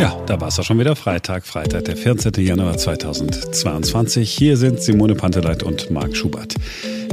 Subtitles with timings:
[0.00, 2.32] Ja, da war es auch schon wieder Freitag, Freitag, der 14.
[2.38, 4.30] Januar 2022.
[4.30, 6.54] Hier sind Simone Panteleit und Marc Schubert.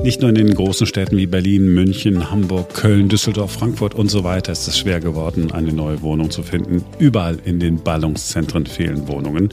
[0.04, 4.24] Nicht nur in den großen Städten wie Berlin, München, Hamburg, Köln, Düsseldorf, Frankfurt und so
[4.24, 6.82] weiter ist es schwer geworden, eine neue Wohnung zu finden.
[6.98, 9.50] Überall in den Ballungszentren fehlen Wohnungen.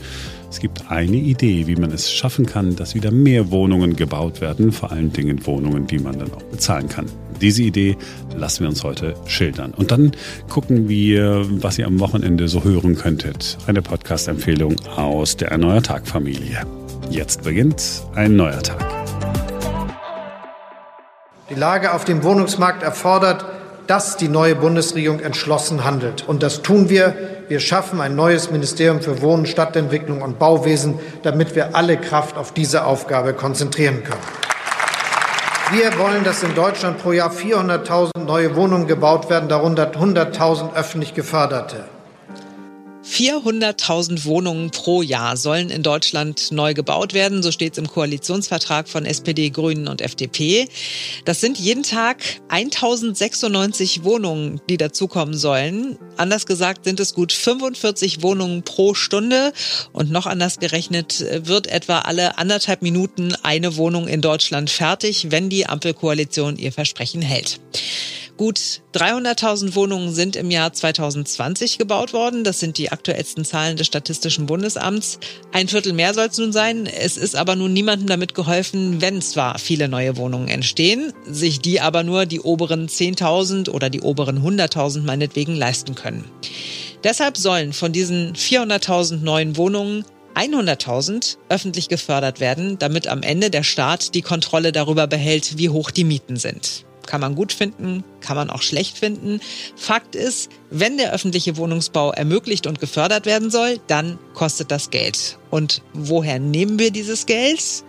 [0.48, 4.70] Es gibt eine Idee, wie man es schaffen kann, dass wieder mehr Wohnungen gebaut werden,
[4.70, 7.06] vor allen Dingen Wohnungen, die man dann auch bezahlen kann.
[7.40, 7.96] Diese Idee
[8.34, 9.72] lassen wir uns heute schildern.
[9.74, 10.12] Und dann
[10.48, 13.58] gucken wir, was ihr am Wochenende so hören könntet.
[13.66, 16.62] Eine Podcast-Empfehlung aus der Erneuer Tag-Familie.
[17.10, 18.84] Jetzt beginnt ein neuer Tag.
[21.50, 23.44] Die Lage auf dem Wohnungsmarkt erfordert,
[23.86, 26.26] dass die neue Bundesregierung entschlossen handelt.
[26.26, 27.14] Und das tun wir.
[27.48, 32.54] Wir schaffen ein neues Ministerium für Wohnen, Stadtentwicklung und Bauwesen, damit wir alle Kraft auf
[32.54, 34.53] diese Aufgabe konzentrieren können.
[35.70, 41.14] Wir wollen, dass in Deutschland pro Jahr 400.000 neue Wohnungen gebaut werden, darunter 100.000 öffentlich
[41.14, 41.84] geförderte.
[43.04, 47.42] 400.000 Wohnungen pro Jahr sollen in Deutschland neu gebaut werden.
[47.42, 50.68] So steht es im Koalitionsvertrag von SPD, Grünen und FDP.
[51.24, 55.98] Das sind jeden Tag 1096 Wohnungen, die dazukommen sollen.
[56.16, 59.52] Anders gesagt sind es gut 45 Wohnungen pro Stunde.
[59.92, 65.50] Und noch anders gerechnet wird etwa alle anderthalb Minuten eine Wohnung in Deutschland fertig, wenn
[65.50, 67.60] die Ampelkoalition ihr Versprechen hält.
[68.36, 72.42] Gut 300.000 Wohnungen sind im Jahr 2020 gebaut worden.
[72.42, 75.20] Das sind die aktuellsten Zahlen des Statistischen Bundesamts.
[75.52, 76.86] Ein Viertel mehr soll es nun sein.
[76.86, 81.80] Es ist aber nun niemandem damit geholfen, wenn zwar viele neue Wohnungen entstehen, sich die
[81.80, 86.24] aber nur die oberen 10.000 oder die oberen 100.000 meinetwegen leisten können.
[87.04, 90.04] Deshalb sollen von diesen 400.000 neuen Wohnungen
[90.34, 95.92] 100.000 öffentlich gefördert werden, damit am Ende der Staat die Kontrolle darüber behält, wie hoch
[95.92, 96.84] die Mieten sind.
[97.06, 99.40] Kann man gut finden, kann man auch schlecht finden.
[99.76, 105.38] Fakt ist, wenn der öffentliche Wohnungsbau ermöglicht und gefördert werden soll, dann kostet das Geld.
[105.50, 107.84] Und woher nehmen wir dieses Geld?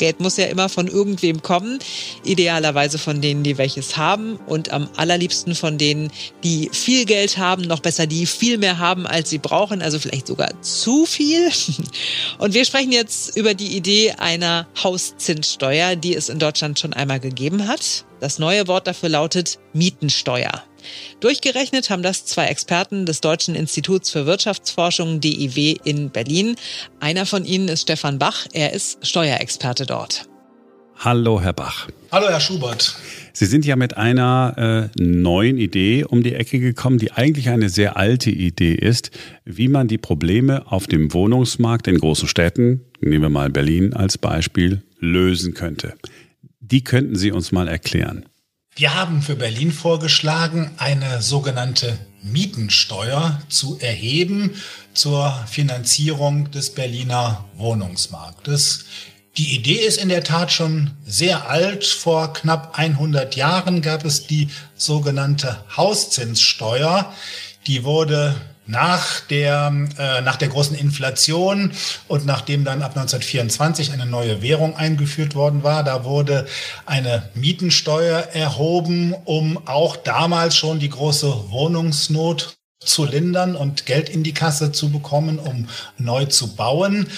[0.00, 1.78] Geld muss ja immer von irgendwem kommen,
[2.24, 6.10] idealerweise von denen, die welches haben und am allerliebsten von denen,
[6.42, 10.26] die viel Geld haben, noch besser, die viel mehr haben, als sie brauchen, also vielleicht
[10.26, 11.50] sogar zu viel.
[12.38, 17.20] Und wir sprechen jetzt über die Idee einer Hauszinssteuer, die es in Deutschland schon einmal
[17.20, 18.06] gegeben hat.
[18.20, 20.62] Das neue Wort dafür lautet Mietensteuer.
[21.20, 26.56] Durchgerechnet haben das zwei Experten des Deutschen Instituts für Wirtschaftsforschung DIW in Berlin.
[27.00, 28.46] Einer von ihnen ist Stefan Bach.
[28.52, 30.26] Er ist Steuerexperte dort.
[31.02, 31.88] Hallo, Herr Bach.
[32.12, 32.94] Hallo, Herr Schubert.
[33.32, 37.70] Sie sind ja mit einer äh, neuen Idee um die Ecke gekommen, die eigentlich eine
[37.70, 39.10] sehr alte Idee ist,
[39.46, 44.18] wie man die Probleme auf dem Wohnungsmarkt in großen Städten, nehmen wir mal Berlin als
[44.18, 45.94] Beispiel, lösen könnte.
[46.60, 48.26] Die könnten Sie uns mal erklären.
[48.80, 54.54] Wir haben für Berlin vorgeschlagen, eine sogenannte Mietensteuer zu erheben
[54.94, 58.86] zur Finanzierung des Berliner Wohnungsmarktes.
[59.36, 61.84] Die Idee ist in der Tat schon sehr alt.
[61.84, 67.12] Vor knapp 100 Jahren gab es die sogenannte Hauszinssteuer.
[67.66, 68.34] Die wurde
[68.70, 71.72] nach der, äh, nach der großen Inflation
[72.08, 76.46] und nachdem dann ab 1924 eine neue Währung eingeführt worden war, da wurde
[76.86, 84.22] eine Mietensteuer erhoben, um auch damals schon die große Wohnungsnot zu lindern und Geld in
[84.22, 87.08] die Kasse zu bekommen, um neu zu bauen.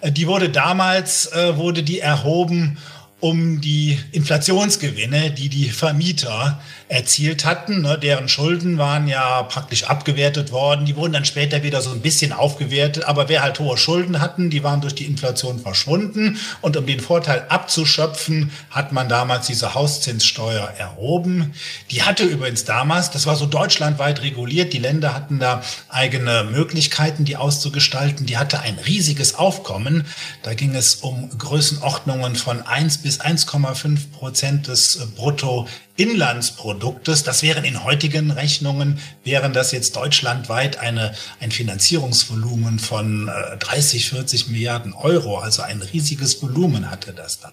[0.00, 2.78] Äh, die wurde damals, äh, wurde die erhoben,
[3.20, 6.58] um die Inflationsgewinne, die die Vermieter
[6.90, 7.82] erzielt hatten.
[7.82, 10.86] Ne, deren Schulden waren ja praktisch abgewertet worden.
[10.86, 13.04] Die wurden dann später wieder so ein bisschen aufgewertet.
[13.04, 16.38] Aber wer halt hohe Schulden hatten, die waren durch die Inflation verschwunden.
[16.60, 21.54] Und um den Vorteil abzuschöpfen, hat man damals diese Hauszinssteuer erhoben.
[21.92, 27.24] Die hatte übrigens damals, das war so deutschlandweit reguliert, die Länder hatten da eigene Möglichkeiten,
[27.24, 28.26] die auszugestalten.
[28.26, 30.06] Die hatte ein riesiges Aufkommen.
[30.42, 35.68] Da ging es um Größenordnungen von 1 bis 1,5 Prozent des Brutto
[36.00, 37.24] Inlandsproduktes.
[37.24, 44.16] Das wären in heutigen Rechnungen, wären das jetzt deutschlandweit eine, ein Finanzierungsvolumen von 30, äh,
[44.16, 45.38] 40 Milliarden Euro.
[45.38, 47.52] Also ein riesiges Volumen hatte das dann.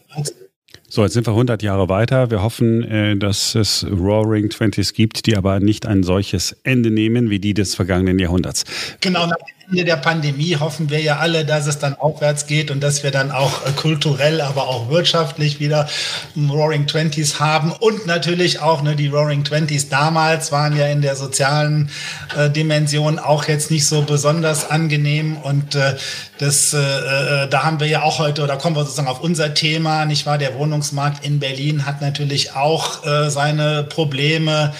[0.89, 2.31] So, jetzt sind wir 100 Jahre weiter.
[2.31, 7.29] Wir hoffen, äh, dass es Roaring Twenties gibt, die aber nicht ein solches Ende nehmen
[7.29, 8.63] wie die des vergangenen Jahrhunderts.
[9.01, 9.35] Genau, nach
[9.69, 13.11] Ende der Pandemie hoffen wir ja alle, dass es dann aufwärts geht und dass wir
[13.11, 15.89] dann auch äh, kulturell, aber auch wirtschaftlich wieder
[16.37, 17.73] Roaring Twenties haben.
[17.73, 21.89] Und natürlich auch ne, die Roaring Twenties damals waren ja in der sozialen
[22.37, 25.35] äh, Dimension auch jetzt nicht so besonders angenehm.
[25.35, 25.97] Und äh,
[26.37, 29.53] das, äh, äh, da haben wir ja auch heute, oder kommen wir sozusagen auf unser
[29.53, 30.37] Thema, nicht wahr?
[30.37, 34.73] Der Wohnungsmarkt in Berlin hat natürlich auch äh, seine Probleme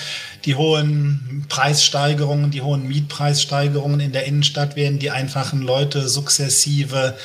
[0.47, 7.17] die hohen Preissteigerungen, die hohen Mietpreissteigerungen in der Innenstadt werden die einfachen Leute sukzessive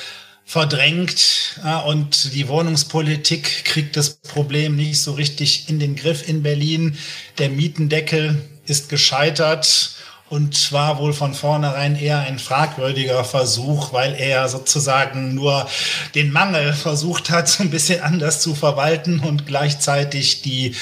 [0.45, 6.99] verdrängt und die Wohnungspolitik kriegt das Problem nicht so richtig in den Griff in Berlin.
[7.39, 9.95] Der Mietendeckel ist gescheitert
[10.29, 15.69] und war wohl von vornherein eher ein fragwürdiger Versuch, weil er sozusagen nur
[16.15, 20.75] den Mangel versucht hat, so ein bisschen anders zu verwalten und gleichzeitig die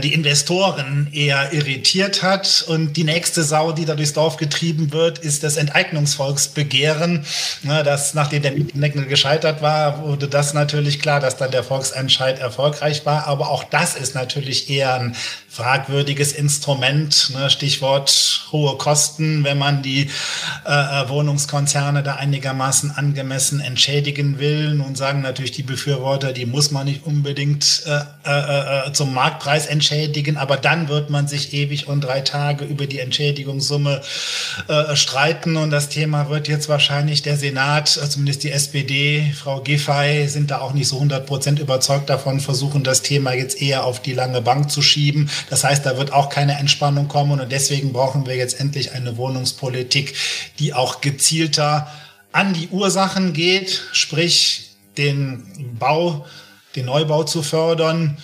[0.00, 2.64] die Investoren eher irritiert hat.
[2.66, 7.24] Und die nächste Sau, die da durchs Dorf getrieben wird, ist das Enteignungsvolksbegehren.
[7.62, 13.04] Das, nachdem der Mietendeckel gescheitert war, wurde das natürlich klar, dass dann der Volksentscheid erfolgreich
[13.04, 13.26] war.
[13.26, 15.16] Aber auch das ist natürlich eher ein
[15.52, 17.30] fragwürdiges Instrument.
[17.34, 17.50] Ne?
[17.50, 20.08] Stichwort hohe Kosten, wenn man die
[20.64, 24.74] äh, äh, Wohnungskonzerne da einigermaßen angemessen entschädigen will.
[24.74, 29.66] Nun sagen natürlich die Befürworter, die muss man nicht unbedingt äh, äh, äh, zum Marktpreis
[29.66, 34.00] entschädigen, aber dann wird man sich ewig und drei Tage über die Entschädigungssumme
[34.68, 39.60] äh, streiten und das Thema wird jetzt wahrscheinlich der Senat, äh, zumindest die SPD, Frau
[39.60, 43.84] Giffey, sind da auch nicht so 100 Prozent überzeugt davon, versuchen das Thema jetzt eher
[43.84, 45.28] auf die lange Bank zu schieben.
[45.50, 49.16] Das heißt, da wird auch keine Entspannung kommen und deswegen brauchen wir jetzt endlich eine
[49.16, 50.14] Wohnungspolitik,
[50.58, 51.88] die auch gezielter
[52.32, 56.26] an die Ursachen geht, sprich den Bau,
[56.76, 58.16] den Neubau zu fördern,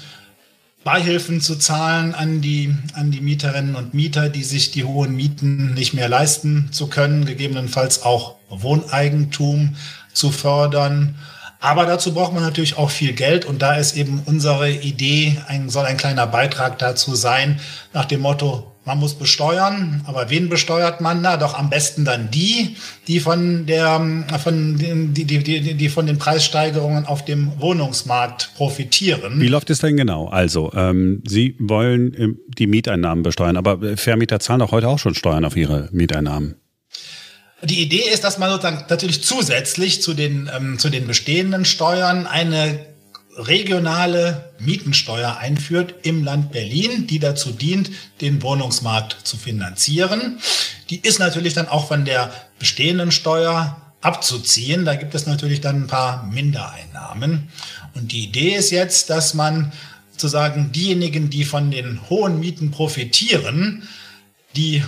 [0.84, 5.74] Beihilfen zu zahlen an die, an die Mieterinnen und Mieter, die sich die hohen Mieten
[5.74, 9.76] nicht mehr leisten zu können, gegebenenfalls auch Wohneigentum
[10.14, 11.16] zu fördern
[11.60, 15.68] aber dazu braucht man natürlich auch viel Geld und da ist eben unsere Idee, ein,
[15.68, 17.60] soll ein kleiner Beitrag dazu sein,
[17.92, 21.36] nach dem Motto, man muss besteuern, aber wen besteuert man da?
[21.36, 22.76] Doch am besten dann die,
[23.06, 24.00] die von der,
[24.42, 29.40] von den, die, die, die, die von den Preissteigerungen auf dem Wohnungsmarkt profitieren.
[29.40, 30.28] Wie läuft es denn genau?
[30.28, 35.14] Also, ähm, Sie wollen ähm, die Mieteinnahmen besteuern, aber Vermieter zahlen doch heute auch schon
[35.14, 36.54] Steuern auf ihre Mieteinnahmen.
[37.62, 42.26] Die Idee ist, dass man sozusagen natürlich zusätzlich zu den, ähm, zu den bestehenden Steuern
[42.26, 42.86] eine
[43.36, 47.90] regionale Mietensteuer einführt im Land Berlin, die dazu dient,
[48.20, 50.38] den Wohnungsmarkt zu finanzieren.
[50.90, 54.84] Die ist natürlich dann auch von der bestehenden Steuer abzuziehen.
[54.84, 57.48] Da gibt es natürlich dann ein paar Mindereinnahmen.
[57.94, 59.72] Und die Idee ist jetzt, dass man
[60.12, 63.88] sozusagen diejenigen, die von den hohen Mieten profitieren,
[64.56, 64.82] die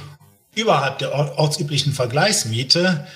[0.55, 3.06] überhalb der ortsüblichen Vergleichsmiete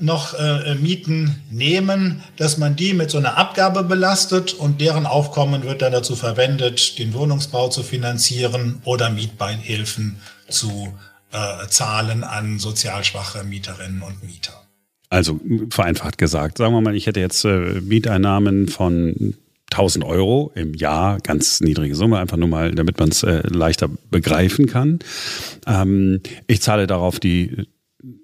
[0.00, 5.62] noch äh, Mieten nehmen, dass man die mit so einer Abgabe belastet und deren Aufkommen
[5.62, 10.16] wird dann dazu verwendet, den Wohnungsbau zu finanzieren oder Mietbeihilfen
[10.48, 10.94] zu
[11.32, 14.54] äh, zahlen an sozial schwache Mieterinnen und Mieter.
[15.10, 15.40] Also
[15.70, 19.34] vereinfacht gesagt, sagen wir mal, ich hätte jetzt äh, Mieteinnahmen von
[19.70, 23.88] 1000 Euro im Jahr, ganz niedrige Summe, einfach nur mal, damit man es äh, leichter
[24.10, 24.98] begreifen kann.
[25.66, 27.68] Ähm, ich zahle darauf die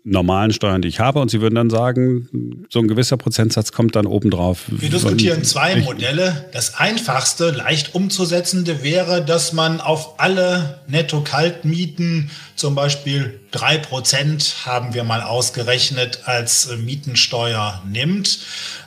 [0.04, 3.96] normalen Steuern, die ich habe, und Sie würden dann sagen, so ein gewisser Prozentsatz kommt
[3.96, 4.64] dann obendrauf.
[4.68, 6.48] Wir diskutieren zwei Modelle.
[6.52, 14.94] Das einfachste, leicht umzusetzende wäre, dass man auf alle Netto-Kaltmieten zum Beispiel drei Prozent haben
[14.94, 18.38] wir mal ausgerechnet als Mietensteuer nimmt.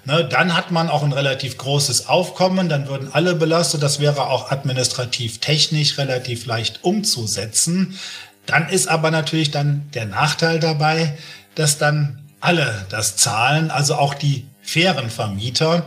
[0.05, 3.83] Ne, dann hat man auch ein relativ großes Aufkommen, dann würden alle belastet.
[3.83, 7.99] Das wäre auch administrativ technisch relativ leicht umzusetzen.
[8.49, 11.15] Dann ist aber natürlich dann der Nachteil dabei,
[11.53, 15.85] dass dann alle das zahlen, also auch die fairen Vermieter.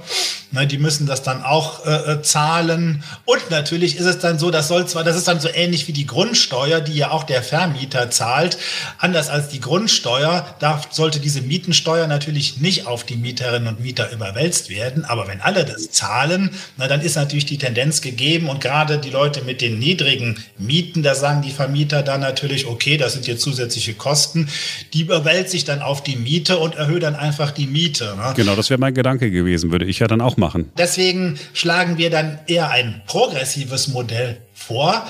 [0.52, 3.02] Ne, die müssen das dann auch äh, äh, zahlen.
[3.24, 5.92] Und natürlich ist es dann so, das soll zwar, das ist dann so ähnlich wie
[5.92, 8.58] die Grundsteuer, die ja auch der Vermieter zahlt.
[8.98, 14.12] Anders als die Grundsteuer darf, sollte diese Mietensteuer natürlich nicht auf die Mieterinnen und Mieter
[14.12, 15.06] überwälzt werden.
[15.06, 18.50] Aber wenn alle das zahlen, na, dann ist natürlich die Tendenz gegeben.
[18.50, 22.98] Und gerade die Leute mit den niedrigen Mieten, da sagen die Vermieter dann natürlich, okay,
[22.98, 24.50] das sind jetzt zusätzliche Kosten.
[24.92, 28.14] Die überwälzt sich dann auf die Miete und erhöht dann einfach die Miete.
[28.16, 28.34] Ne?
[28.36, 30.72] Genau, das wäre mein Gedanke gewesen, würde ich ja dann auch machen.
[30.78, 35.06] Deswegen schlagen wir dann eher ein progressives Modell vor,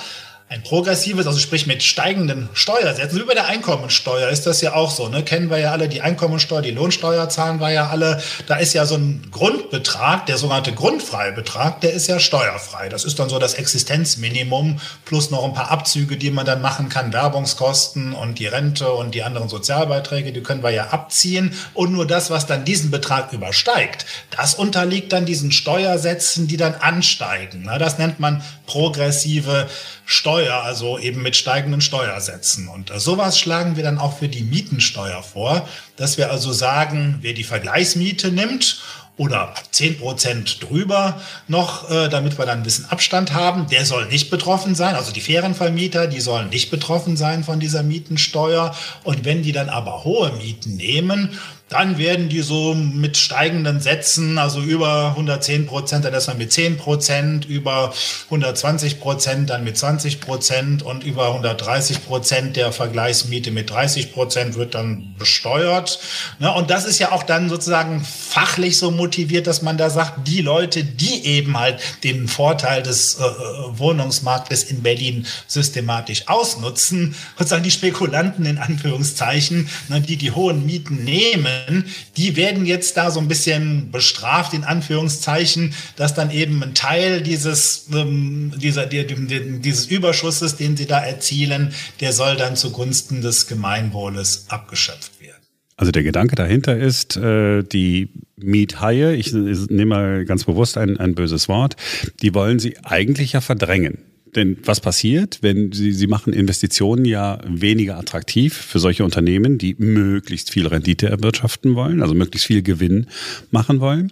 [0.52, 3.18] ein progressives, also sprich mit steigenden Steuersätzen.
[3.18, 5.08] Wie bei der Einkommensteuer ist das ja auch so.
[5.08, 5.22] Ne?
[5.22, 8.20] Kennen wir ja alle die Einkommensteuer, die Lohnsteuer zahlen wir ja alle.
[8.48, 12.90] Da ist ja so ein Grundbetrag, der sogenannte Grundfreibetrag, der ist ja steuerfrei.
[12.90, 16.90] Das ist dann so das Existenzminimum plus noch ein paar Abzüge, die man dann machen
[16.90, 17.14] kann.
[17.14, 21.54] Werbungskosten und die Rente und die anderen Sozialbeiträge, die können wir ja abziehen.
[21.72, 24.04] Und nur das, was dann diesen Betrag übersteigt,
[24.36, 27.70] das unterliegt dann diesen Steuersätzen, die dann ansteigen.
[27.78, 29.66] Das nennt man progressive
[30.04, 32.68] Steuer, also eben mit steigenden Steuersätzen.
[32.68, 37.18] Und äh, sowas schlagen wir dann auch für die Mietensteuer vor, dass wir also sagen,
[37.20, 38.82] wer die Vergleichsmiete nimmt
[39.16, 43.66] oder 10 Prozent drüber noch, äh, damit wir dann ein bisschen Abstand haben.
[43.68, 44.94] Der soll nicht betroffen sein.
[44.94, 48.74] Also die fairen Vermieter, die sollen nicht betroffen sein von dieser Mietensteuer.
[49.04, 51.38] Und wenn die dann aber hohe Mieten nehmen,
[51.72, 56.76] dann werden die so mit steigenden Sätzen, also über 110 Prozent, dann erstmal mit 10
[56.76, 57.94] Prozent, über
[58.26, 64.56] 120 Prozent, dann mit 20 Prozent und über 130 Prozent der Vergleichsmiete mit 30 Prozent
[64.56, 65.98] wird dann besteuert.
[66.56, 70.42] Und das ist ja auch dann sozusagen fachlich so motiviert, dass man da sagt, die
[70.42, 73.22] Leute, die eben halt den Vorteil des äh,
[73.78, 81.04] Wohnungsmarktes in Berlin systematisch ausnutzen, sozusagen die Spekulanten in Anführungszeichen, ne, die die hohen Mieten
[81.04, 81.46] nehmen,
[82.16, 87.22] die werden jetzt da so ein bisschen bestraft, in Anführungszeichen, dass dann eben ein Teil
[87.22, 93.22] dieses, ähm, dieser, die, die, dieses Überschusses, den sie da erzielen, der soll dann zugunsten
[93.22, 95.42] des Gemeinwohles abgeschöpft werden.
[95.76, 101.14] Also der Gedanke dahinter ist, äh, die Miethaie, ich nehme mal ganz bewusst ein, ein
[101.14, 101.76] böses Wort,
[102.22, 103.98] die wollen sie eigentlich ja verdrängen.
[104.34, 109.74] Denn was passiert, wenn Sie, Sie machen Investitionen ja weniger attraktiv für solche Unternehmen, die
[109.78, 113.08] möglichst viel Rendite erwirtschaften wollen, also möglichst viel Gewinn
[113.50, 114.10] machen wollen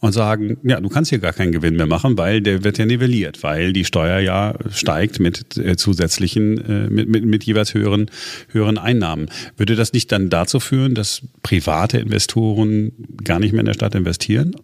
[0.00, 2.84] und sagen, ja, du kannst hier gar keinen Gewinn mehr machen, weil der wird ja
[2.84, 8.10] nivelliert, weil die Steuer ja steigt mit äh, zusätzlichen, äh, mit, mit, mit jeweils höheren,
[8.48, 9.30] höheren Einnahmen.
[9.56, 12.92] Würde das nicht dann dazu führen, dass private Investoren
[13.24, 14.54] gar nicht mehr in der Stadt investieren?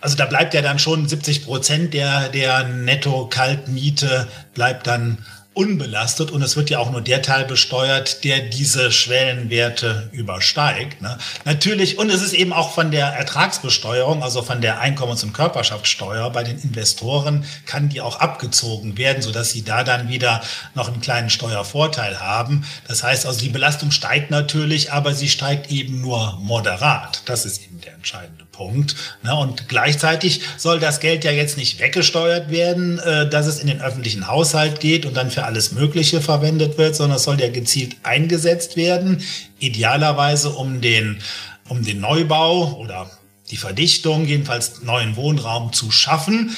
[0.00, 5.18] Also da bleibt ja dann schon 70 Prozent der, der Netto-Kaltmiete bleibt dann
[5.58, 11.02] unbelastet und es wird ja auch nur der Teil besteuert, der diese Schwellenwerte übersteigt.
[11.02, 11.18] Ne?
[11.44, 16.30] Natürlich, und es ist eben auch von der Ertragsbesteuerung, also von der Einkommens- und Körperschaftssteuer
[16.30, 20.42] bei den Investoren, kann die auch abgezogen werden, sodass sie da dann wieder
[20.76, 22.64] noch einen kleinen Steuervorteil haben.
[22.86, 27.22] Das heißt also, die Belastung steigt natürlich, aber sie steigt eben nur moderat.
[27.24, 28.96] Das ist eben der entscheidende Punkt.
[29.22, 29.34] Ne?
[29.34, 33.80] Und gleichzeitig soll das Geld ja jetzt nicht weggesteuert werden, äh, dass es in den
[33.80, 37.96] öffentlichen Haushalt geht und dann für alles Mögliche verwendet wird, sondern es soll ja gezielt
[38.02, 39.22] eingesetzt werden,
[39.58, 41.18] idealerweise um den,
[41.68, 43.10] um den Neubau oder
[43.50, 46.54] die Verdichtung, jedenfalls neuen Wohnraum zu schaffen.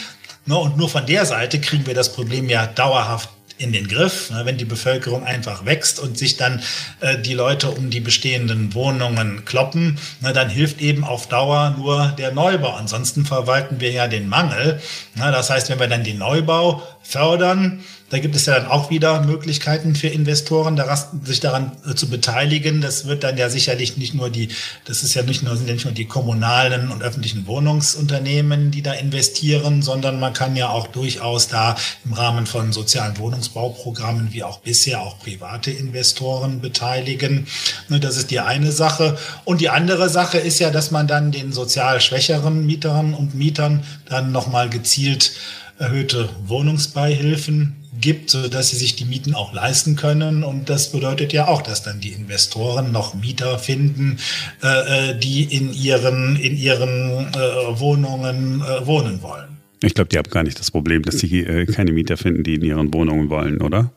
[0.47, 0.57] Ne?
[0.57, 3.29] Und nur von der Seite kriegen wir das Problem ja dauerhaft
[3.61, 4.31] in den Griff.
[4.31, 6.63] Ne, wenn die Bevölkerung einfach wächst und sich dann
[7.01, 12.09] äh, die Leute um die bestehenden Wohnungen kloppen, ne, dann hilft eben auf Dauer nur
[12.19, 12.73] der Neubau.
[12.73, 14.81] Ansonsten verwalten wir ja den Mangel.
[15.15, 19.23] Das heißt, wenn wir dann den Neubau fördern, da gibt es ja dann auch wieder
[19.23, 20.81] Möglichkeiten für Investoren,
[21.25, 22.81] sich daran äh, zu beteiligen.
[22.81, 24.49] Das wird dann ja sicherlich nicht nur die,
[24.85, 28.83] das ist ja nicht nur, sind ja nicht nur die kommunalen und öffentlichen Wohnungsunternehmen, die
[28.83, 34.43] da investieren, sondern man kann ja auch durchaus da im Rahmen von sozialen Wohnungsbauprogrammen wie
[34.43, 37.47] auch bisher auch private Investoren beteiligen.
[37.89, 39.17] Ne, das ist die eine Sache.
[39.45, 43.85] Und die andere Sache ist ja, dass man dann den sozial schwächeren Mieterinnen und Mietern
[44.07, 45.33] dann nochmal gezielt
[45.79, 50.43] erhöhte Wohnungsbeihilfen gibt, so dass sie sich die Mieten auch leisten können.
[50.45, 54.19] Und das bedeutet ja auch, dass dann die Investoren noch Mieter finden,
[54.63, 59.59] äh, äh die in ihren, in ihren äh, Wohnungen äh, wohnen wollen.
[59.83, 62.55] Ich glaube, die haben gar nicht das Problem, dass sie äh, keine Mieter finden, die
[62.55, 63.91] in ihren Wohnungen wollen, oder?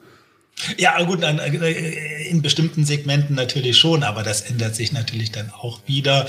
[0.77, 5.81] Ja, gut, äh, in bestimmten Segmenten natürlich schon, aber das ändert sich natürlich dann auch
[5.87, 6.25] wieder.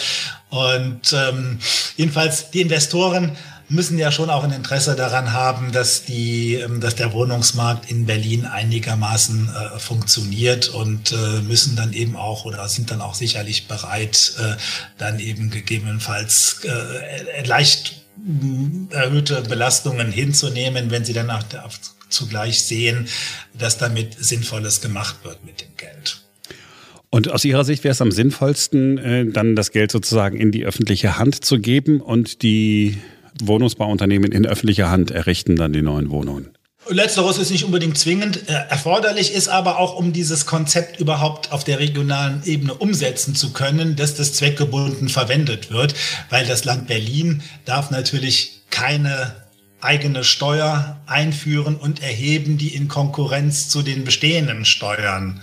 [0.50, 1.58] Und ähm,
[1.96, 3.32] jedenfalls die Investoren
[3.68, 8.06] müssen ja schon auch ein Interesse daran haben, dass die, ähm, dass der Wohnungsmarkt in
[8.06, 13.68] Berlin einigermaßen äh, funktioniert und äh, müssen dann eben auch oder sind dann auch sicherlich
[13.68, 14.56] bereit, äh,
[14.98, 21.42] dann eben gegebenenfalls äh, leicht äh, erhöhte Belastungen hinzunehmen, wenn sie dann auch
[22.08, 23.08] zugleich sehen,
[23.58, 26.20] dass damit Sinnvolles gemacht wird mit dem Geld.
[27.10, 30.64] Und aus Ihrer Sicht wäre es am sinnvollsten, äh, dann das Geld sozusagen in die
[30.64, 32.98] öffentliche Hand zu geben und die
[33.42, 36.50] Wohnungsbauunternehmen in öffentlicher Hand errichten dann die neuen Wohnungen.
[36.88, 38.48] Letzteres ist nicht unbedingt zwingend.
[38.48, 43.52] Äh, erforderlich ist aber auch, um dieses Konzept überhaupt auf der regionalen Ebene umsetzen zu
[43.52, 45.94] können, dass das zweckgebunden verwendet wird,
[46.28, 49.34] weil das Land Berlin darf natürlich keine
[49.80, 55.40] eigene Steuer einführen und erheben, die in Konkurrenz zu den bestehenden Steuern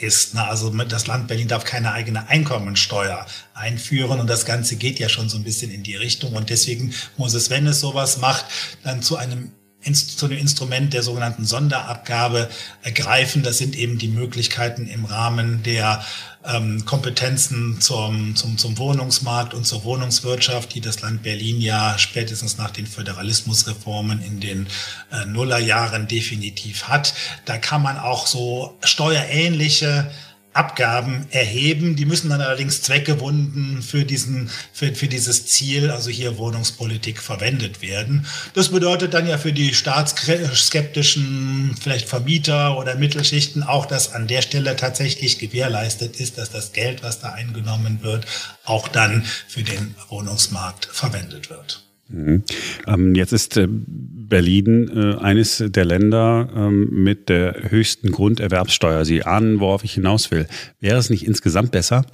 [0.00, 0.34] ist.
[0.34, 5.08] Na, also das Land Berlin darf keine eigene Einkommensteuer einführen und das Ganze geht ja
[5.08, 8.44] schon so ein bisschen in die Richtung und deswegen muss es, wenn es sowas macht,
[8.82, 9.52] dann zu einem
[9.94, 12.48] zu dem Instrument der sogenannten Sonderabgabe
[12.82, 13.42] ergreifen.
[13.42, 16.04] Das sind eben die Möglichkeiten im Rahmen der
[16.44, 22.58] ähm, Kompetenzen zum, zum, zum Wohnungsmarkt und zur Wohnungswirtschaft, die das Land Berlin ja spätestens
[22.58, 24.66] nach den Föderalismusreformen in den
[25.12, 27.14] äh, Nullerjahren definitiv hat.
[27.44, 30.10] Da kann man auch so steuerähnliche
[30.56, 31.96] Abgaben erheben.
[31.96, 37.82] Die müssen dann allerdings zweckgebunden für diesen, für, für dieses Ziel, also hier Wohnungspolitik verwendet
[37.82, 38.26] werden.
[38.54, 44.42] Das bedeutet dann ja für die staatsskeptischen, vielleicht Vermieter oder Mittelschichten auch, dass an der
[44.42, 48.26] Stelle tatsächlich gewährleistet ist, dass das Geld, was da eingenommen wird,
[48.64, 51.85] auch dann für den Wohnungsmarkt verwendet wird.
[52.08, 52.44] Mhm.
[52.86, 59.04] Ähm, jetzt ist äh, Berlin äh, eines der Länder ähm, mit der höchsten Grunderwerbssteuer.
[59.04, 60.46] Sie ahnen, worauf ich hinaus will.
[60.80, 62.04] Wäre es nicht insgesamt besser,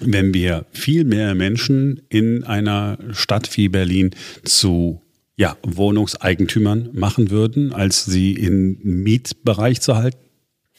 [0.00, 4.10] wenn wir viel mehr Menschen in einer Stadt wie Berlin
[4.44, 5.02] zu
[5.36, 10.18] ja, Wohnungseigentümern machen würden, als sie im Mietbereich zu halten?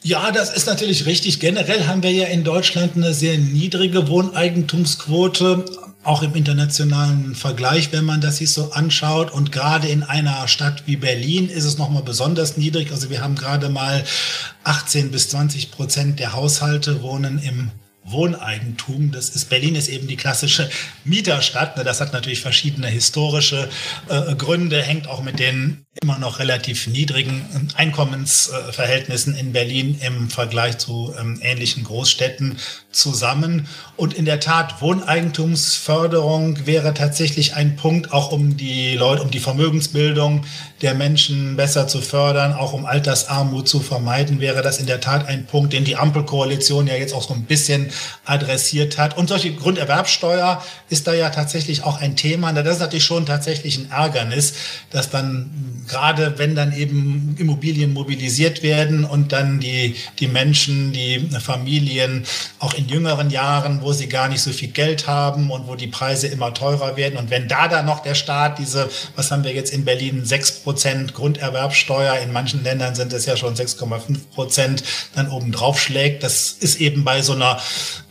[0.03, 1.39] Ja, das ist natürlich richtig.
[1.39, 5.65] Generell haben wir ja in Deutschland eine sehr niedrige Wohneigentumsquote
[6.07, 9.29] auch im internationalen Vergleich, wenn man das sich so anschaut.
[9.29, 12.91] Und gerade in einer Stadt wie Berlin ist es nochmal besonders niedrig.
[12.91, 14.05] Also wir haben gerade mal
[14.63, 17.71] 18 bis 20 Prozent der Haushalte wohnen im
[18.11, 19.11] Wohneigentum.
[19.11, 20.69] Das ist Berlin ist eben die klassische
[21.03, 21.77] Mieterstadt.
[21.77, 23.69] Ne, das hat natürlich verschiedene historische
[24.09, 27.45] äh, Gründe, hängt auch mit den immer noch relativ niedrigen
[27.75, 32.57] Einkommensverhältnissen in Berlin im Vergleich zu ähm, ähnlichen Großstädten
[32.91, 33.67] zusammen.
[33.95, 39.39] Und in der Tat, Wohneigentumsförderung wäre tatsächlich ein Punkt, auch um die Leute, um die
[39.39, 40.45] Vermögensbildung
[40.81, 45.27] der Menschen besser zu fördern, auch um Altersarmut zu vermeiden, wäre das in der Tat
[45.27, 47.89] ein Punkt, den die Ampelkoalition ja jetzt auch so ein bisschen
[48.25, 49.17] adressiert hat.
[49.17, 52.53] Und solche Grunderwerbsteuer ist da ja tatsächlich auch ein Thema.
[52.53, 54.53] Das ist natürlich schon tatsächlich ein Ärgernis,
[54.91, 61.29] dass dann gerade wenn dann eben Immobilien mobilisiert werden und dann die, die Menschen, die
[61.39, 62.25] Familien
[62.59, 65.87] auch in jüngeren Jahren, wo sie gar nicht so viel Geld haben und wo die
[65.87, 67.17] Preise immer teurer werden.
[67.17, 70.25] Und wenn da dann noch der Staat diese, was haben wir jetzt in Berlin,
[70.67, 74.83] 6% Grunderwerbsteuer, in manchen Ländern sind es ja schon 6,5 Prozent,
[75.15, 77.59] dann oben drauf schlägt, das ist eben bei so einer,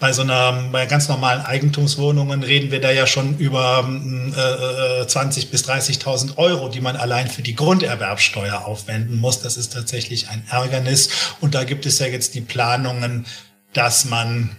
[0.00, 5.44] bei so einer, bei ganz normalen Eigentumswohnungen reden wir da ja schon über äh, 20
[5.44, 9.42] äh, bis 30.000 Euro, die man allein für die Grunderwerbsteuer aufwenden muss.
[9.42, 11.10] Das ist tatsächlich ein Ärgernis.
[11.40, 13.26] Und da gibt es ja jetzt die Planungen,
[13.72, 14.56] dass man,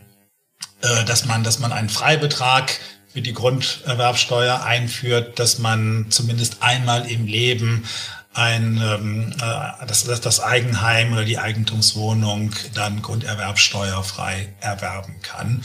[0.82, 2.80] äh, dass man, dass man einen Freibetrag
[3.18, 7.84] für die Grunderwerbsteuer einführt, dass man zumindest einmal im Leben
[8.36, 15.64] ein, ähm, äh, dass, dass das Eigenheim oder die Eigentumswohnung dann grunderwerbsteuerfrei erwerben kann.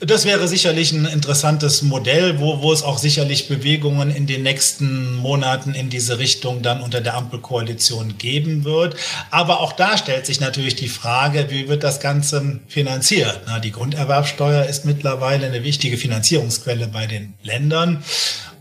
[0.00, 5.16] Das wäre sicherlich ein interessantes Modell, wo, wo es auch sicherlich Bewegungen in den nächsten
[5.16, 8.94] Monaten in diese Richtung dann unter der Ampelkoalition geben wird.
[9.32, 13.40] Aber auch da stellt sich natürlich die Frage, wie wird das Ganze finanziert?
[13.46, 18.04] Na, die Grunderwerbsteuer ist mittlerweile eine wichtige Finanzierungsquelle bei den Ländern.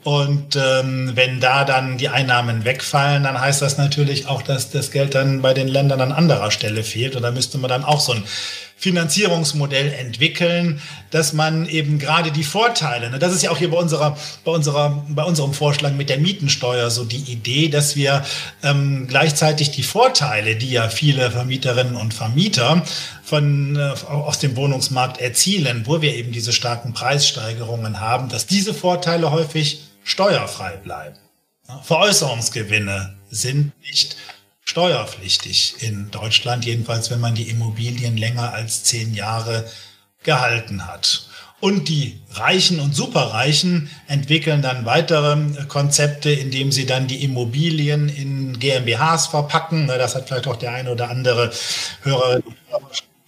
[0.03, 4.89] Und ähm, wenn da dann die Einnahmen wegfallen, dann heißt das natürlich auch, dass das
[4.89, 7.15] Geld dann bei den Ländern an anderer Stelle fehlt.
[7.15, 8.23] Und da müsste man dann auch so ein
[8.79, 13.77] Finanzierungsmodell entwickeln, dass man eben gerade die Vorteile, ne, das ist ja auch hier bei
[13.77, 18.23] unserer, bei unserer, bei unserem Vorschlag mit der Mietensteuer so die Idee, dass wir
[18.61, 22.83] ähm, gleichzeitig die Vorteile, die ja viele Vermieterinnen und Vermieter
[23.23, 28.75] von, äh, aus dem Wohnungsmarkt erzielen, wo wir eben diese starken Preissteigerungen haben, dass diese
[28.75, 31.17] Vorteile häufig steuerfrei bleiben.
[31.83, 34.17] Veräußerungsgewinne sind nicht
[34.67, 39.65] steuerpflichtig in Deutschland, jedenfalls wenn man die Immobilien länger als zehn Jahre
[40.23, 41.27] gehalten hat.
[41.59, 45.35] Und die Reichen und Superreichen entwickeln dann weitere
[45.67, 49.87] Konzepte, indem sie dann die Immobilien in GmbHs verpacken.
[49.87, 51.51] Das hat vielleicht auch der eine oder andere
[52.03, 52.41] Hörer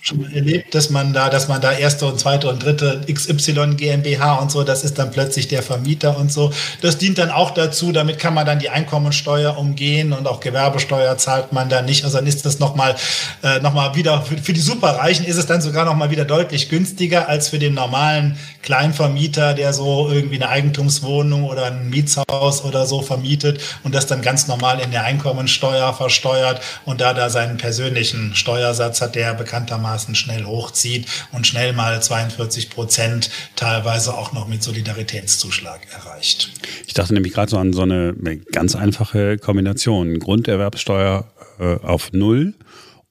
[0.10, 3.76] schon mal erlebt, dass man da, dass man da erste und zweite und dritte XY
[3.76, 6.52] GmbH und so, das ist dann plötzlich der Vermieter und so.
[6.82, 11.18] Das dient dann auch dazu, damit kann man dann die Einkommensteuer umgehen und auch Gewerbesteuer
[11.18, 12.04] zahlt man dann nicht.
[12.04, 12.96] Also dann ist das nochmal,
[13.44, 16.70] äh, noch mal wieder, für, für die Superreichen ist es dann sogar nochmal wieder deutlich
[16.70, 22.86] günstiger als für den normalen Kleinvermieter, der so irgendwie eine Eigentumswohnung oder ein Mietshaus oder
[22.86, 27.58] so vermietet und das dann ganz normal in der Einkommensteuer versteuert und da da seinen
[27.58, 34.34] persönlichen Steuersatz hat, der bekanntermaßen einigermaßen schnell hochzieht und schnell mal 42 Prozent teilweise auch
[34.34, 36.52] noch mit Solidaritätszuschlag erreicht.
[36.88, 38.16] Ich dachte nämlich gerade so an so eine
[38.52, 40.20] ganz einfache Kombination.
[40.20, 42.54] Grunderwerbsteuer äh, auf Null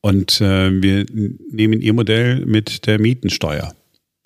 [0.00, 1.06] und äh, wir
[1.50, 3.74] nehmen Ihr Modell mit der Mietensteuer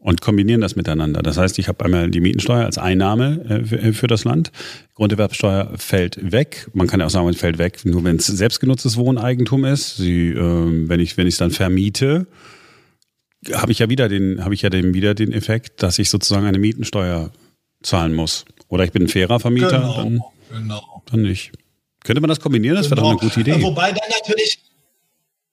[0.03, 1.23] und kombinieren das miteinander.
[1.23, 4.51] Das heißt, ich habe einmal die Mietensteuer als Einnahme äh, für, das Land.
[4.95, 6.69] Grunderwerbsteuer fällt weg.
[6.75, 9.97] Man kann ja auch sagen, es fällt weg, nur wenn es selbstgenutztes Wohneigentum ist.
[9.97, 12.27] Sie, äh, wenn ich wenn ich es dann vermiete,
[13.53, 16.47] habe ich ja wieder den habe ich ja den, wieder den Effekt, dass ich sozusagen
[16.47, 17.31] eine Mietensteuer
[17.83, 18.45] zahlen muss.
[18.69, 21.03] Oder ich bin ein fairer Vermieter, genau, dann, genau.
[21.11, 21.53] dann nicht.
[22.03, 22.77] Könnte man das kombinieren?
[22.77, 23.03] Das genau.
[23.03, 23.63] wäre doch eine gute Idee.
[23.63, 24.59] Wobei dann natürlich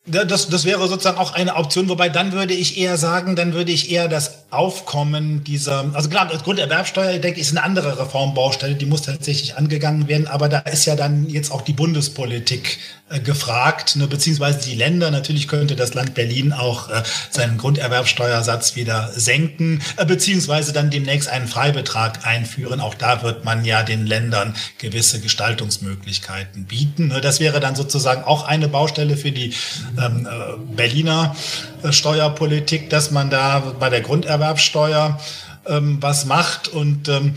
[0.05, 3.71] Das, das wäre sozusagen auch eine Option, wobei dann würde ich eher sagen, dann würde
[3.71, 8.87] ich eher das Aufkommen dieser, also klar, Grunderwerbsteuer, denke ich, ist eine andere Reformbaustelle, die
[8.87, 12.79] muss tatsächlich angegangen werden, aber da ist ja dann jetzt auch die Bundespolitik
[13.23, 15.09] gefragt, ne, beziehungsweise die Länder.
[15.09, 21.27] Natürlich könnte das Land Berlin auch äh, seinen Grunderwerbsteuersatz wieder senken, äh, beziehungsweise dann demnächst
[21.27, 22.79] einen Freibetrag einführen.
[22.79, 27.07] Auch da wird man ja den Ländern gewisse Gestaltungsmöglichkeiten bieten.
[27.07, 29.53] Ne, das wäre dann sozusagen auch eine Baustelle für die
[29.97, 31.35] ähm, äh, Berliner
[31.81, 35.19] äh, Steuerpolitik, dass man da bei der Grunderwerbsteuer
[35.65, 36.67] ähm, was macht.
[36.67, 37.35] Und ähm,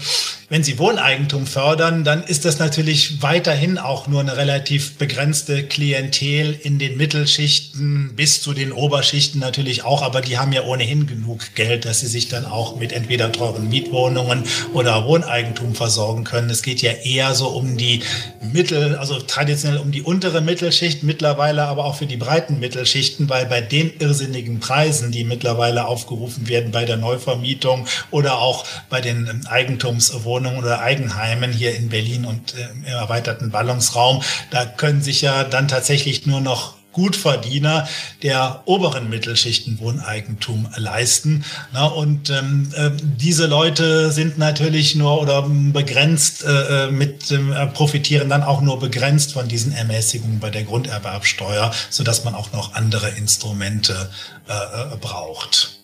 [0.52, 6.52] wenn Sie Wohneigentum fördern, dann ist das natürlich weiterhin auch nur eine relativ begrenzte Klientel
[6.52, 11.54] in den Mittelschichten bis zu den Oberschichten natürlich auch, aber die haben ja ohnehin genug
[11.54, 16.50] Geld, dass sie sich dann auch mit entweder teuren Mietwohnungen oder Wohneigentum versorgen können.
[16.50, 18.02] Es geht ja eher so um die
[18.42, 23.46] Mittel, also traditionell um die untere Mittelschicht, mittlerweile aber auch für die breiten Mittelschichten, weil
[23.46, 29.46] bei den irrsinnigen Preisen, die mittlerweile aufgerufen werden bei der Neuvermietung oder auch bei den
[29.46, 34.22] Eigentumswohnungen, Wohnungen oder Eigenheimen hier in Berlin und äh, im erweiterten Ballungsraum.
[34.50, 37.88] Da können sich ja dann tatsächlich nur noch Gutverdiener
[38.22, 41.42] der oberen Mittelschichten Wohneigentum leisten.
[41.72, 47.66] Na, und ähm, äh, diese Leute sind natürlich nur oder begrenzt äh, äh mit äh,
[47.68, 52.52] profitieren dann auch nur begrenzt von diesen Ermäßigungen bei der Grunderwerbsteuer, so dass man auch
[52.52, 54.10] noch andere Instrumente
[54.48, 55.81] äh, äh braucht.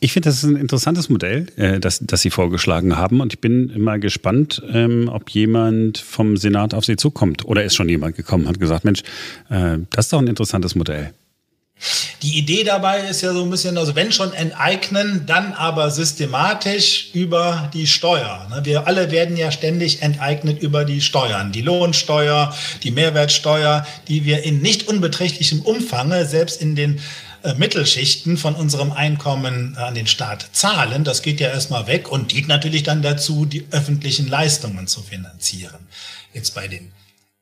[0.00, 3.20] Ich finde, das ist ein interessantes Modell, äh, das, das Sie vorgeschlagen haben.
[3.20, 7.44] Und ich bin immer gespannt, ähm, ob jemand vom Senat auf Sie zukommt.
[7.44, 9.00] Oder ist schon jemand gekommen und hat gesagt, Mensch,
[9.48, 11.12] äh, das ist doch ein interessantes Modell.
[12.22, 17.08] Die Idee dabei ist ja so ein bisschen, also wenn schon enteignen, dann aber systematisch
[17.14, 18.46] über die Steuer.
[18.50, 18.60] Ne?
[18.64, 21.52] Wir alle werden ja ständig enteignet über die Steuern.
[21.52, 27.00] Die Lohnsteuer, die Mehrwertsteuer, die wir in nicht unbeträchtlichem Umfang, selbst in den
[27.42, 31.04] äh, Mittelschichten von unserem Einkommen äh, an den Staat zahlen.
[31.04, 35.88] Das geht ja erstmal weg und dient natürlich dann dazu, die öffentlichen Leistungen zu finanzieren.
[36.32, 36.92] Jetzt bei den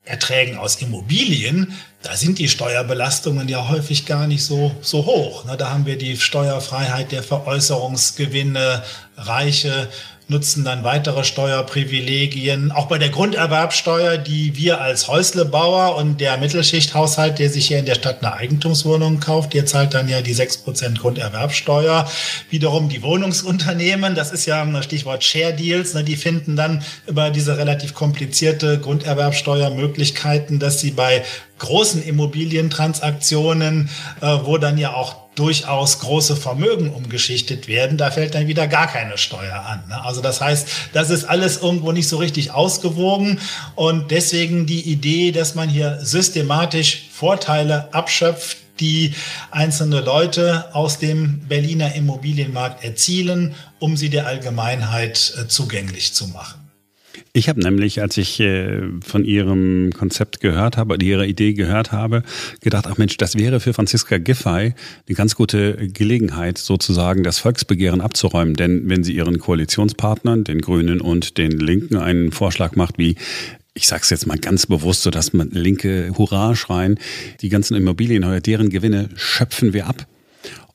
[0.04, 5.44] Erträgen aus Immobilien, da sind die Steuerbelastungen ja häufig gar nicht so, so hoch.
[5.56, 8.82] Da haben wir die Steuerfreiheit der Veräußerungsgewinne,
[9.16, 9.88] Reiche
[10.28, 12.70] nutzen dann weitere Steuerprivilegien.
[12.70, 17.86] Auch bei der Grunderwerbsteuer, die wir als Häuslebauer und der Mittelschichthaushalt, der sich hier in
[17.86, 22.06] der Stadt eine Eigentumswohnung kauft, der zahlt dann ja die 6% Grunderwerbsteuer.
[22.50, 27.30] Wiederum die Wohnungsunternehmen, das ist ja ein Stichwort Share Deals, ne, die finden dann über
[27.30, 31.24] diese relativ komplizierte Grunderwerbsteuer Möglichkeiten, dass sie bei
[31.58, 33.88] großen Immobilientransaktionen,
[34.20, 38.86] äh, wo dann ja auch durchaus große Vermögen umgeschichtet werden, da fällt dann wieder gar
[38.86, 39.84] keine Steuer an.
[39.88, 40.04] Ne?
[40.04, 43.38] Also das heißt, das ist alles irgendwo nicht so richtig ausgewogen
[43.74, 49.14] und deswegen die Idee, dass man hier systematisch Vorteile abschöpft, die
[49.50, 56.67] einzelne Leute aus dem Berliner Immobilienmarkt erzielen, um sie der Allgemeinheit äh, zugänglich zu machen.
[57.32, 61.92] Ich habe nämlich, als ich äh, von Ihrem Konzept gehört habe, oder Ihrer Idee gehört
[61.92, 62.22] habe,
[62.60, 64.74] gedacht, ach Mensch, das wäre für Franziska Giffey
[65.06, 68.54] eine ganz gute Gelegenheit, sozusagen das Volksbegehren abzuräumen.
[68.54, 73.16] Denn wenn sie ihren Koalitionspartnern, den Grünen und den Linken, einen Vorschlag macht, wie
[73.74, 76.98] ich sage es jetzt mal ganz bewusst, so dass man linke Hurra schreien,
[77.42, 80.06] die ganzen Immobilien, deren Gewinne schöpfen wir ab.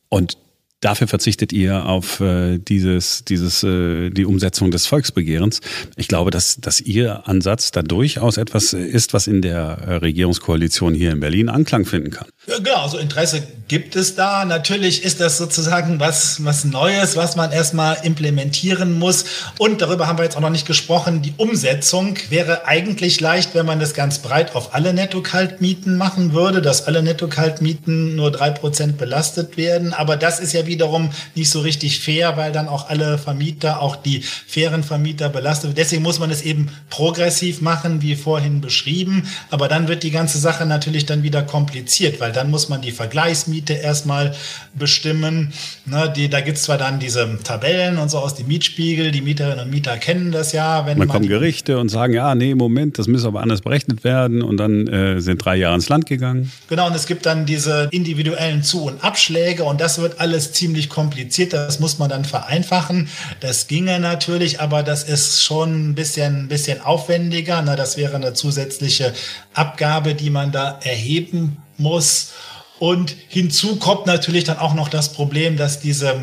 [0.08, 0.38] Und
[0.84, 5.62] Dafür verzichtet ihr auf äh, dieses, dieses, äh, die Umsetzung des Volksbegehrens.
[5.96, 10.94] Ich glaube, dass, dass Ihr Ansatz da durchaus etwas ist, was in der äh, Regierungskoalition
[10.94, 12.28] hier in Berlin Anklang finden kann.
[12.46, 14.44] Ja, genau, also Interesse gibt es da.
[14.44, 19.24] Natürlich ist das sozusagen was, was Neues, was man erstmal implementieren muss.
[19.60, 21.22] Und darüber haben wir jetzt auch noch nicht gesprochen.
[21.22, 26.62] Die Umsetzung wäre eigentlich leicht, wenn man das ganz breit auf alle Netto-Kaltmieten machen würde,
[26.62, 29.94] dass alle Netto-Kaltmieten nur drei Prozent belastet werden.
[29.94, 33.96] Aber das ist ja wiederum nicht so richtig fair, weil dann auch alle Vermieter, auch
[33.96, 35.78] die fairen Vermieter belastet werden.
[35.78, 39.30] Deswegen muss man es eben progressiv machen, wie vorhin beschrieben.
[39.50, 42.92] Aber dann wird die ganze Sache natürlich dann wieder kompliziert, weil dann muss man die
[42.92, 44.34] Vergleichsmiete erstmal
[44.74, 45.54] bestimmen.
[45.86, 49.66] Ne, die, da gibt's zwar dann diese Tabellen und so aus dem Mietspiegel, die Mieterinnen
[49.66, 50.86] und Mieter kennen das ja.
[50.86, 54.42] Wenn man kommen Gerichte und sagen, ja, nee, Moment, das muss aber anders berechnet werden
[54.42, 56.52] und dann äh, sind drei Jahre ins Land gegangen.
[56.70, 60.90] Genau, und es gibt dann diese individuellen Zu- und Abschläge und das wird alles ziemlich
[60.90, 61.54] kompliziert.
[61.54, 63.10] Das muss man dann vereinfachen.
[63.40, 67.62] Das ginge natürlich, aber das ist schon ein bisschen, ein bisschen aufwendiger.
[67.62, 69.14] Na, das wäre eine zusätzliche
[69.54, 72.32] Abgabe, die man da erheben muss.
[72.80, 76.16] Und hinzu kommt natürlich dann auch noch das Problem, dass diese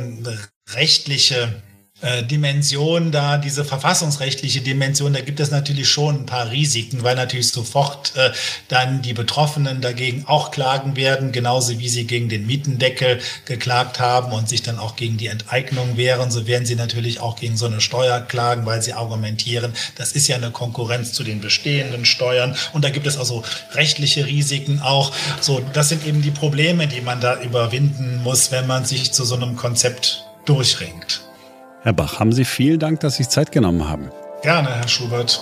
[0.75, 1.63] rechtliche
[2.03, 7.15] äh, Dimension da, diese verfassungsrechtliche Dimension, da gibt es natürlich schon ein paar Risiken, weil
[7.15, 8.31] natürlich sofort äh,
[8.69, 14.33] dann die Betroffenen dagegen auch klagen werden, genauso wie sie gegen den Mietendeckel geklagt haben
[14.33, 17.67] und sich dann auch gegen die Enteignung wehren, so werden sie natürlich auch gegen so
[17.67, 22.57] eine Steuer klagen, weil sie argumentieren, das ist ja eine Konkurrenz zu den bestehenden Steuern
[22.73, 25.13] und da gibt es also rechtliche Risiken auch.
[25.41, 29.25] So, das sind eben die Probleme, die man da überwinden muss, wenn man sich zu
[29.25, 31.30] so einem Konzept durchringt.
[31.83, 34.11] Herr Bach, haben Sie vielen Dank, dass Sie sich Zeit genommen haben.
[34.43, 35.41] Gerne, Herr Schubert.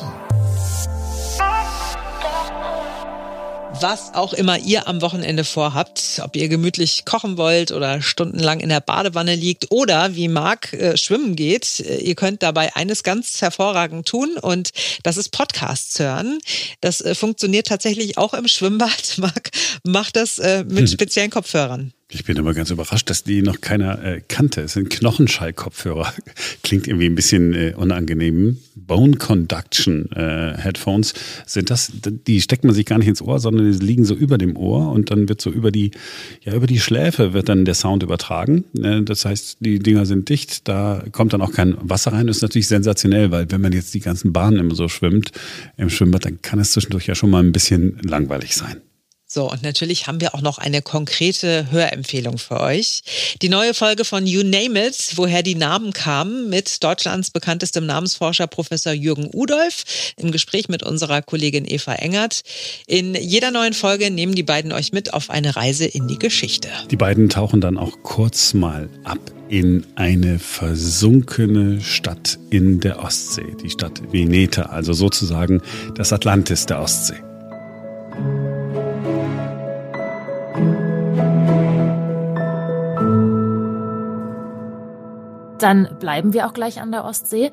[3.83, 8.69] was auch immer ihr am Wochenende vorhabt, ob ihr gemütlich kochen wollt oder stundenlang in
[8.69, 13.41] der Badewanne liegt oder wie Marc äh, schwimmen geht, äh, ihr könnt dabei eines ganz
[13.41, 14.71] hervorragend tun und
[15.03, 16.39] das ist Podcasts hören.
[16.81, 19.15] Das äh, funktioniert tatsächlich auch im Schwimmbad.
[19.19, 19.51] Marc
[19.85, 20.87] macht das äh, mit hm.
[20.89, 21.93] speziellen Kopfhörern.
[22.11, 24.63] Ich bin immer ganz überrascht, dass die noch keiner äh, kannte.
[24.63, 26.11] Es sind Knochenschall-Kopfhörer.
[26.65, 28.57] Klingt irgendwie ein bisschen äh, unangenehm.
[28.75, 31.13] Bone Conduction äh, Headphones
[31.45, 31.93] sind das,
[32.27, 34.91] die steckt man sich gar nicht ins Ohr, sondern die liegen so über dem Ohr
[34.91, 35.91] und dann wird so über die,
[36.41, 38.65] ja, über die Schläfe wird dann der Sound übertragen.
[38.83, 42.27] Äh, das heißt, die Dinger sind dicht, da kommt dann auch kein Wasser rein.
[42.27, 45.33] Das ist natürlich sensationell, weil wenn man jetzt die ganzen Bahnen immer so schwimmt
[45.77, 48.79] im Schwimmbad, dann kann es zwischendurch ja schon mal ein bisschen langweilig sein.
[49.31, 53.03] So, und natürlich haben wir auch noch eine konkrete Hörempfehlung für euch.
[53.43, 58.47] Die neue Folge von You Name It, woher die Namen kamen, mit Deutschlands bekanntestem Namensforscher
[58.47, 59.85] Professor Jürgen Udolf
[60.17, 62.41] im Gespräch mit unserer Kollegin Eva Engert.
[62.87, 66.71] In jeder neuen Folge nehmen die beiden euch mit auf eine Reise in die Geschichte.
[66.91, 73.57] Die beiden tauchen dann auch kurz mal ab in eine versunkene Stadt in der Ostsee,
[73.63, 75.61] die Stadt Veneta, also sozusagen
[75.95, 77.28] das Atlantis der Ostsee.
[85.59, 87.51] Dann bleiben wir auch gleich an der Ostsee.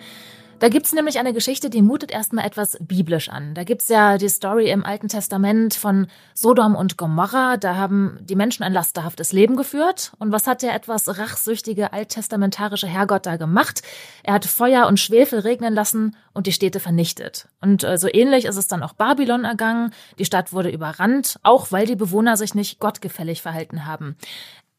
[0.59, 3.53] Da gibt's nämlich eine Geschichte, die mutet erstmal etwas biblisch an.
[3.55, 7.57] Da gibt's ja die Story im Alten Testament von Sodom und Gomorra.
[7.57, 10.13] Da haben die Menschen ein lasterhaftes Leben geführt.
[10.17, 13.81] Und was hat der etwas rachsüchtige alttestamentarische Herrgott da gemacht?
[14.23, 17.49] Er hat Feuer und Schwefel regnen lassen und die Städte vernichtet.
[17.59, 19.91] Und äh, so ähnlich ist es dann auch Babylon ergangen.
[20.19, 24.15] Die Stadt wurde überrannt, auch weil die Bewohner sich nicht gottgefällig verhalten haben.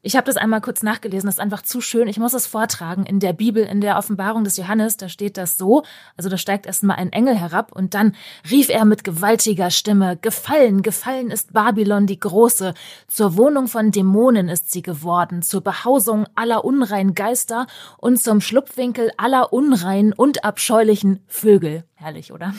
[0.07, 2.07] Ich habe das einmal kurz nachgelesen, das ist einfach zu schön.
[2.07, 3.07] Ich muss es vortragen.
[3.07, 5.83] In der Bibel, in der Offenbarung des Johannes, da steht das so.
[6.17, 8.15] Also da steigt erst mal ein Engel herab und dann
[8.49, 12.75] rief er mit gewaltiger Stimme, Gefallen, gefallen ist Babylon die Große.
[13.09, 17.67] Zur Wohnung von Dämonen ist sie geworden, zur Behausung aller unreinen Geister
[17.99, 21.83] und zum Schlupfwinkel aller unreinen und abscheulichen Vögel.
[21.99, 22.53] Herrlich, oder?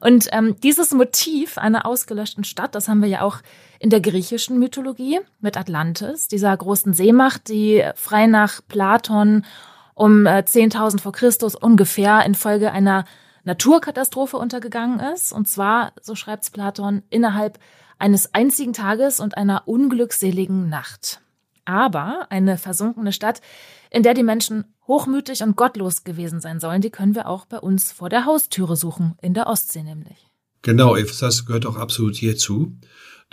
[0.00, 3.38] Und ähm, dieses Motiv einer ausgelöschten Stadt, das haben wir ja auch
[3.80, 9.44] in der griechischen Mythologie mit Atlantis, dieser großen Seemacht, die frei nach Platon
[9.94, 13.04] um äh, 10.000 vor Christus ungefähr infolge einer
[13.42, 15.32] Naturkatastrophe untergegangen ist.
[15.32, 17.58] Und zwar, so schreibt's Platon, innerhalb
[17.98, 21.20] eines einzigen Tages und einer unglückseligen Nacht.
[21.64, 23.40] Aber eine versunkene Stadt,
[23.92, 27.58] in der die Menschen hochmütig und gottlos gewesen sein sollen, die können wir auch bei
[27.58, 30.26] uns vor der Haustüre suchen, in der Ostsee nämlich.
[30.62, 32.76] Genau, das gehört auch absolut hierzu.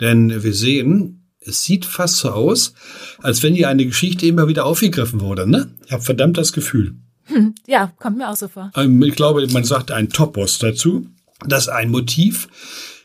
[0.00, 2.74] Denn wir sehen, es sieht fast so aus,
[3.18, 5.48] als wenn hier eine Geschichte immer wieder aufgegriffen wurde.
[5.48, 5.74] Ne?
[5.86, 6.94] Ich habe verdammt das Gefühl.
[7.24, 8.70] Hm, ja, kommt mir auch so vor.
[8.74, 11.06] Ähm, ich glaube, man sagt ein Topos dazu,
[11.46, 12.48] dass ein Motiv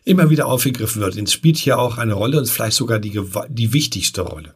[0.04, 1.16] immer wieder aufgegriffen wird.
[1.18, 4.56] Es spielt hier auch eine Rolle und vielleicht sogar die, die wichtigste Rolle.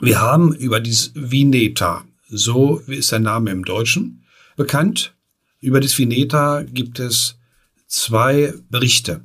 [0.00, 4.24] Wir haben über dieses Vineta, so ist der Name im Deutschen,
[4.56, 5.14] bekannt.
[5.60, 7.38] Über das Vineta gibt es
[7.86, 9.24] zwei Berichte.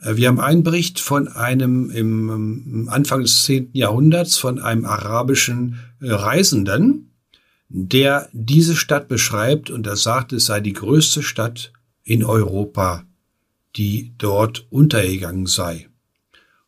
[0.00, 3.70] Äh, wir haben einen Bericht von einem im Anfang des 10.
[3.72, 7.12] Jahrhunderts von einem arabischen äh, Reisenden,
[7.68, 11.72] der diese Stadt beschreibt und er sagt, es sei die größte Stadt
[12.04, 13.04] in Europa,
[13.76, 15.88] die dort untergegangen sei.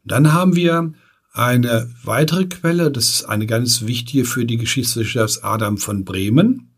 [0.02, 0.92] Und dann haben wir
[1.32, 6.70] eine weitere Quelle, das ist eine ganz wichtige für die Geschichtswissenschaft Adam von Bremen,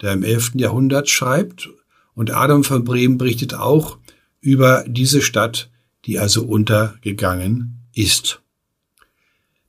[0.00, 0.52] der im 11.
[0.54, 1.68] Jahrhundert schreibt.
[2.14, 3.98] Und Adam von Bremen berichtet auch
[4.40, 5.70] über diese Stadt,
[6.04, 8.40] die also untergegangen ist.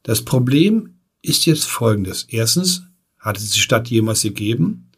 [0.03, 2.23] Das Problem ist jetzt folgendes.
[2.23, 2.83] Erstens,
[3.19, 4.89] hat es die Stadt jemals gegeben?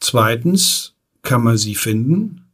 [0.00, 2.44] Zweitens, kann man sie finden?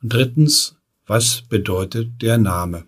[0.00, 2.86] Und drittens, was bedeutet der Name?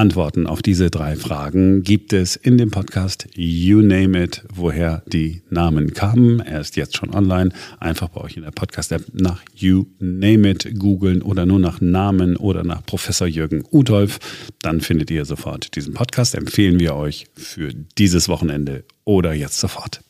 [0.00, 5.42] Antworten auf diese drei Fragen gibt es in dem Podcast You Name It, woher die
[5.50, 6.40] Namen kamen.
[6.40, 7.50] Er ist jetzt schon online.
[7.80, 12.36] Einfach bei euch in der Podcast-App nach You Name It googeln oder nur nach Namen
[12.38, 14.20] oder nach Professor Jürgen Udolf.
[14.62, 16.34] Dann findet ihr sofort diesen Podcast.
[16.34, 20.00] Empfehlen wir euch für dieses Wochenende oder jetzt sofort.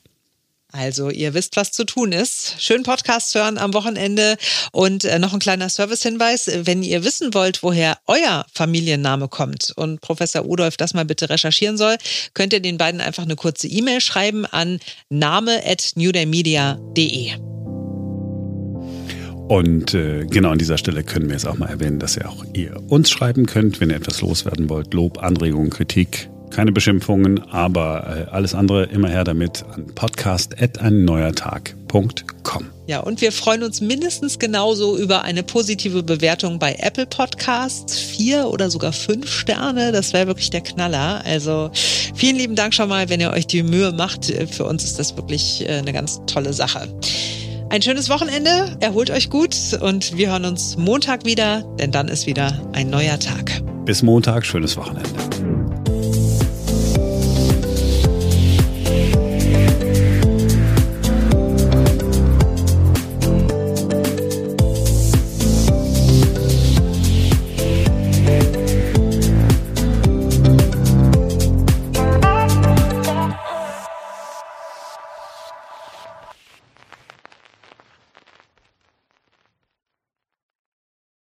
[0.72, 2.54] Also, ihr wisst, was zu tun ist.
[2.58, 4.36] Schön Podcast hören am Wochenende.
[4.72, 6.50] Und äh, noch ein kleiner Servicehinweis.
[6.64, 11.76] Wenn ihr wissen wollt, woher euer Familienname kommt und Professor Udolf das mal bitte recherchieren
[11.76, 11.96] soll,
[12.34, 14.78] könnt ihr den beiden einfach eine kurze E-Mail schreiben an
[15.08, 17.32] name.newdaymedia.de.
[19.48, 22.44] Und äh, genau an dieser Stelle können wir jetzt auch mal erwähnen, dass ihr auch
[22.54, 24.94] ihr uns schreiben könnt, wenn ihr etwas loswerden wollt.
[24.94, 32.66] Lob, Anregungen, Kritik, keine Beschimpfungen, aber äh, alles andere immer her damit an podcast.einneuertag.com.
[32.86, 37.98] Ja, und wir freuen uns mindestens genauso über eine positive Bewertung bei Apple Podcasts.
[37.98, 41.22] Vier oder sogar fünf Sterne, das wäre wirklich der Knaller.
[41.24, 41.70] Also
[42.14, 44.32] vielen lieben Dank schon mal, wenn ihr euch die Mühe macht.
[44.50, 46.88] Für uns ist das wirklich äh, eine ganz tolle Sache.
[47.70, 52.26] Ein schönes Wochenende, erholt euch gut und wir hören uns Montag wieder, denn dann ist
[52.26, 53.62] wieder ein neuer Tag.
[53.84, 55.08] Bis Montag, schönes Wochenende.